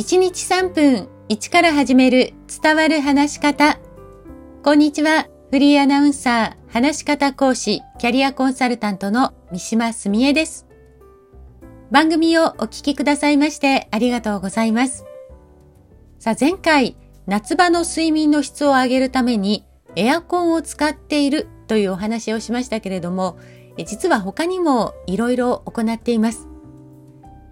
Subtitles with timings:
[0.00, 3.78] 1日3分1から始める伝わる話し方。
[4.64, 5.28] こんにちは。
[5.50, 10.66] フリーアナウンサー、話し方講師、キャリアコンサルタントの三島澄江です。
[11.90, 15.04] 番組をお聞きくださいましてありがとうございます。
[16.18, 16.96] さあ前回、
[17.26, 23.38] 夏場の睡眠の質を上げるためにエアコンを使っているというお話をしましたけれども、
[23.84, 26.48] 実は他にもいろいろ行っています。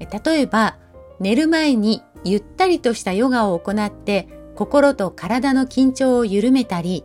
[0.00, 0.78] 例えば、
[1.21, 7.04] 寝る前にゆったりとしたヨガを行って心と体の緊張を緩めたり、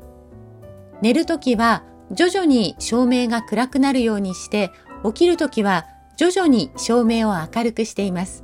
[1.01, 4.71] 寝るときは徐々に照明が暗くなるようにして、
[5.03, 5.85] 起きるときは
[6.17, 8.43] 徐々に照明を明るくしています。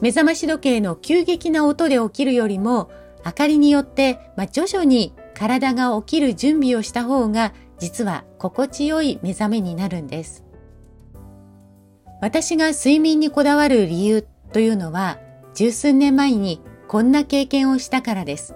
[0.00, 2.90] 目覚まし時計の急激な音で起きるよりも、
[3.24, 10.44] 明かりによって、まあ、徐々に体が起きる準備をした方が、実は心地よい目覚めになるんです。
[12.20, 15.18] 私が睡眠にこだわる理由というのは、
[15.54, 18.54] 十数年前にこんな経験をしたからです。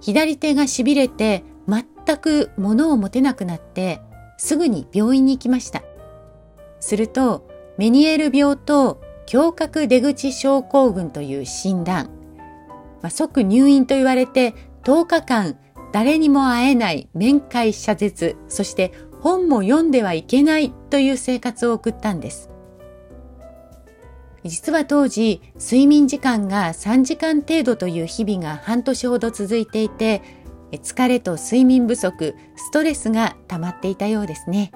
[0.00, 4.00] 左手が痺れて全く物を持てなくなって
[4.38, 5.84] すぐに病院に行きました。
[6.80, 9.00] するとメニエール病と
[9.32, 12.10] 胸郭出口症候群という診断、
[13.02, 15.58] まあ、即入院と言われて10日間
[15.92, 22.50] 誰にも会えない面会謝絶、そして本も読んではいけないという生活を送ったんです。
[24.48, 30.22] 実は当時、睡眠時間が3時間程度という日々が半年ほど続いていて、
[30.72, 34.72] 疲れと睡眠不足、ストレスが溜まっていたようですね。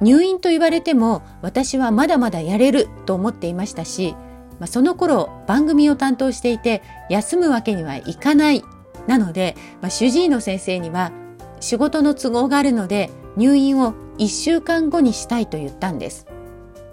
[0.00, 4.14] 入院と言われても私はまだまだやれると思っていましたし、
[4.58, 8.62] まあ、その頃番組を担当していて休むわけにはいかない
[9.06, 11.12] なので、まあ、主治医の先生には
[11.60, 16.26] 仕事の都合があるので入院を1週間後にしたいと言ったんです。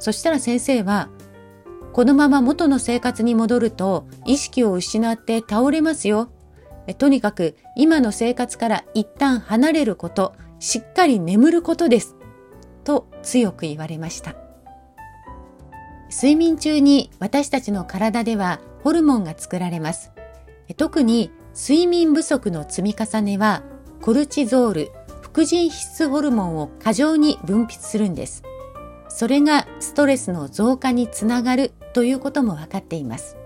[0.04, 1.08] そしたら先生は
[1.94, 6.30] このまま元の生活に戻ると意識を失って倒れますよ。
[6.98, 12.18] とにかく今の生活から一旦離れること、しっかり眠ることです。
[12.84, 14.36] と強く言われました。
[16.12, 20.12] 睡眠中に私たちの体ではホルモンが作られます。
[20.76, 23.64] 特に睡眠不足の積み重ねは
[24.02, 24.92] コルチゾール、
[25.22, 28.44] 副腎皮質ホルモンを過剰に分泌するんです。
[29.16, 33.38] それがストレスの増加につながるということも分かっています。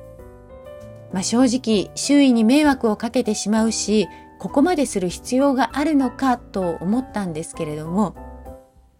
[1.11, 4.07] まあ、正直周囲に迷惑をかけてしまうし
[4.39, 8.16] ここまでする必要があるのかと思ったんですけれども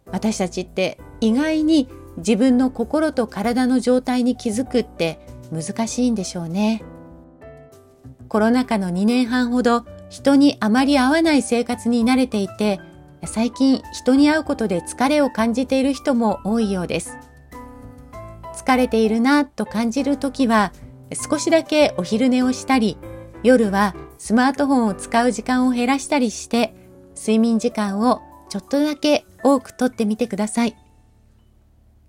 [0.10, 5.20] 私たちって意外に自分の心と体の状態に気づくって
[5.52, 6.84] 難しいんでしょうね。
[8.28, 12.80] コロナ禍の2年半ほど人にあまり会わない生活に慣れていて
[13.26, 17.18] 最近人に会うことで疲れを感じている人も多いようです。
[18.56, 20.74] 疲れているなと感じるときは
[21.14, 22.98] 少しだけお昼寝をしたり
[23.44, 26.74] 夜はスマートフォンを使う時間を減らしたりして
[27.16, 30.76] 睡眠時間をちょっとだけ多くとってみてください。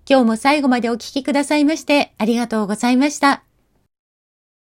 [0.09, 3.48] 今日も最後までお聴きくださいましてありがとうございました。